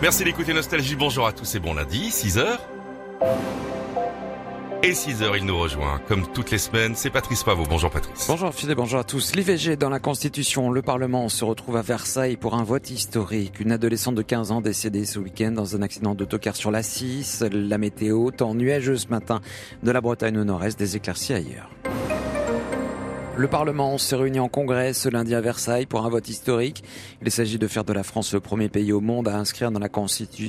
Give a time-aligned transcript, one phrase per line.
[0.00, 0.94] Merci d'écouter Nostalgie.
[0.94, 2.44] Bonjour à tous et bon lundi, 6h.
[4.84, 6.00] Et 6h, il nous rejoint.
[6.06, 7.64] Comme toutes les semaines, c'est Patrice Pavot.
[7.68, 8.26] Bonjour Patrice.
[8.28, 9.34] Bonjour Philippe, bonjour à tous.
[9.34, 13.58] L'IVG dans la Constitution, le Parlement se retrouve à Versailles pour un vote historique.
[13.58, 17.42] Une adolescente de 15 ans décédée ce week-end dans un accident d'autocar sur la 6.
[17.50, 19.40] La météo, temps nuageux ce matin
[19.82, 21.70] de la Bretagne au nord-est, des éclaircies ailleurs.
[23.38, 26.82] Le Parlement s'est réuni en congrès ce lundi à Versailles pour un vote historique.
[27.22, 29.78] Il s'agit de faire de la France le premier pays au monde à inscrire dans
[29.78, 29.88] la,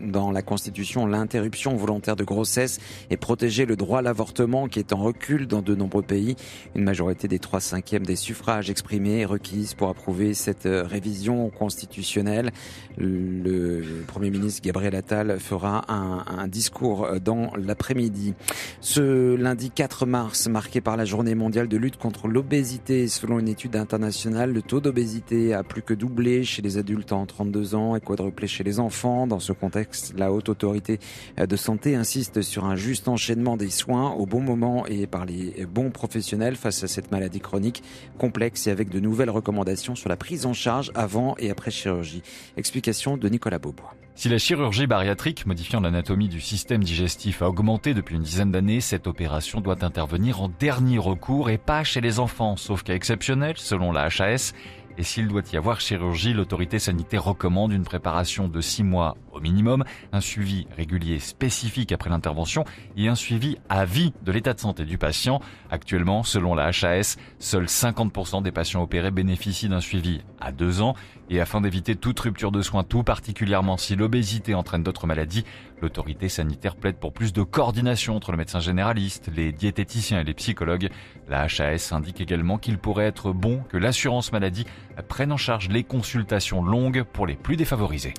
[0.00, 4.92] dans la Constitution l'interruption volontaire de grossesse et protéger le droit à l'avortement qui est
[4.92, 6.34] en recul dans de nombreux pays.
[6.74, 11.50] Une majorité des trois cinquièmes des suffrages exprimés est requise pour approuver cette euh, révision
[11.50, 12.50] constitutionnelle.
[12.98, 18.34] Le Premier ministre Gabriel Attal fera un, un discours dans l'après-midi.
[18.80, 22.71] Ce lundi 4 mars, marqué par la journée mondiale de lutte contre l'obésité,
[23.08, 27.26] Selon une étude internationale, le taux d'obésité a plus que doublé chez les adultes en
[27.26, 29.26] 32 ans et quadruplé chez les enfants.
[29.26, 30.98] Dans ce contexte, la haute autorité
[31.36, 35.66] de santé insiste sur un juste enchaînement des soins au bon moment et par les
[35.66, 37.82] bons professionnels face à cette maladie chronique
[38.18, 42.22] complexe et avec de nouvelles recommandations sur la prise en charge avant et après chirurgie.
[42.56, 43.94] Explication de Nicolas Beaubois.
[44.14, 48.82] Si la chirurgie bariatrique modifiant l'anatomie du système digestif a augmenté depuis une dizaine d'années,
[48.82, 53.54] cette opération doit intervenir en dernier recours et pas chez les enfants, sauf cas exceptionnel
[53.56, 54.52] selon la HAS.
[54.98, 59.40] Et s'il doit y avoir chirurgie, l'autorité sanitaire recommande une préparation de 6 mois au
[59.40, 62.64] minimum, un suivi régulier spécifique après l'intervention
[62.98, 65.40] et un suivi à vie de l'état de santé du patient.
[65.70, 70.94] Actuellement, selon la HAS, seuls 50% des patients opérés bénéficient d'un suivi à 2 ans.
[71.30, 75.44] Et afin d'éviter toute rupture de soins, tout particulièrement si l'obésité entraîne d'autres maladies,
[75.80, 80.34] l'autorité sanitaire plaide pour plus de coordination entre le médecin généraliste, les diététiciens et les
[80.34, 80.90] psychologues.
[81.28, 84.66] La HAS indique également qu'il pourrait être bon que l'assurance maladie
[85.08, 88.14] prenne en charge les consultations longues pour les plus défavorisés.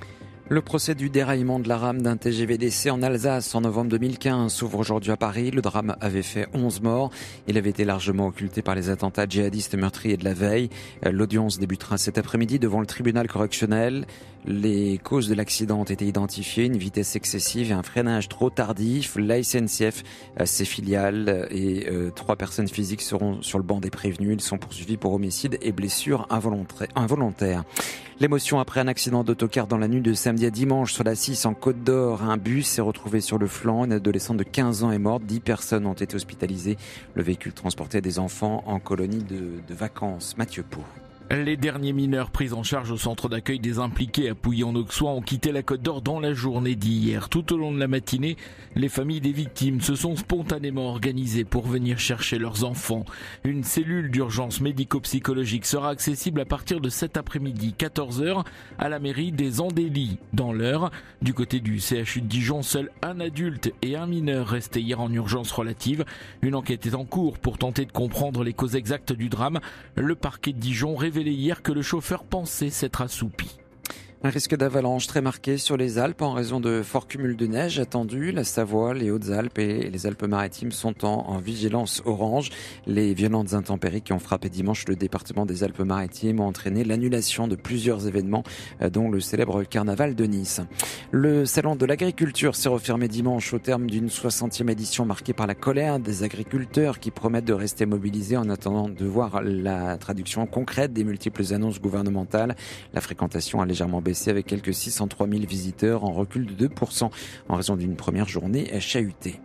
[0.54, 2.60] Le procès du déraillement de la rame d'un TGV
[2.92, 5.50] en Alsace en novembre 2015 s'ouvre aujourd'hui à Paris.
[5.50, 7.10] Le drame avait fait 11 morts.
[7.48, 10.70] Il avait été largement occulté par les attentats djihadistes meurtriers de la veille.
[11.10, 14.06] L'audience débutera cet après-midi devant le tribunal correctionnel.
[14.46, 19.16] Les causes de l'accident ont été identifiées, une vitesse excessive et un freinage trop tardif.
[19.16, 20.04] La SNCF,
[20.46, 24.34] ses filiales et euh, trois personnes physiques seront sur le banc des prévenus.
[24.34, 27.64] Ils sont poursuivis pour homicide et blessures involontaires.
[28.20, 31.46] L'émotion après un accident d'autocar dans la nuit de samedi à dimanche sur la 6
[31.46, 32.24] en Côte d'Or.
[32.24, 33.86] Un bus s'est retrouvé sur le flanc.
[33.86, 35.24] Une adolescente de 15 ans est morte.
[35.24, 36.78] 10 personnes ont été hospitalisées.
[37.16, 40.36] Le véhicule transportait des enfants en colonie de vacances.
[40.38, 40.82] Mathieu Pau.
[41.34, 45.52] Les derniers mineurs pris en charge au centre d'accueil des impliqués à Pouilly-en-Auxois ont quitté
[45.52, 47.28] la Côte d'Or dans la journée d'hier.
[47.28, 48.38] Tout au long de la matinée,
[48.76, 53.04] les familles des victimes se sont spontanément organisées pour venir chercher leurs enfants.
[53.44, 58.46] Une cellule d'urgence médico-psychologique sera accessible à partir de cet après-midi, 14h,
[58.78, 60.20] à la mairie des Andélis.
[60.34, 60.92] Dans l'heure,
[61.24, 65.12] du côté du CHU de Dijon, seul un adulte et un mineur restaient hier en
[65.12, 66.06] urgence relative.
[66.44, 69.60] Une enquête est en cours pour tenter de comprendre les causes exactes du drame.
[69.96, 73.63] Le parquet de Dijon révèle hier que le chauffeur pensait s'être assoupi.
[74.26, 77.78] Un risque d'avalanche très marqué sur les Alpes en raison de forts cumuls de neige
[77.78, 78.32] attendus.
[78.32, 82.50] La Savoie, les Hautes-Alpes et les Alpes-Maritimes sont en, vigilance orange.
[82.88, 87.58] Les violentes intempéries qui ont frappé dimanche le département des Alpes-Maritimes ont entraîné l'annulation de
[87.58, 88.44] plusieurs événements,
[88.82, 90.62] euh, dont le célèbre carnaval de Nice.
[91.12, 95.56] Le salon de l'agriculture s'est refermé dimanche au terme d'une 60e édition marquée par la
[95.56, 100.94] colère des agriculteurs qui promettent de rester mobilisés en attendant de voir la traduction concrète
[100.94, 102.56] des multiples annonces gouvernementales.
[102.94, 107.10] La fréquentation a légèrement baissé avec quelques 603 000 visiteurs en recul de 2%
[107.50, 109.40] en raison d'une première journée chahutée.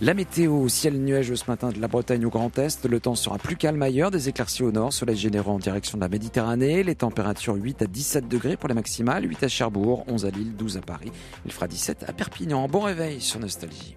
[0.00, 2.84] La météo, ciel nuageux ce matin de la Bretagne au Grand Est.
[2.84, 6.02] Le temps sera plus calme ailleurs, des éclaircies au nord, soleil généraux en direction de
[6.02, 6.82] la Méditerranée.
[6.82, 10.56] Les températures 8 à 17 degrés pour les maximales, 8 à Cherbourg, 11 à Lille,
[10.56, 11.12] 12 à Paris.
[11.46, 12.66] Il fera 17 à Perpignan.
[12.66, 13.96] Bon réveil sur Nostalgie.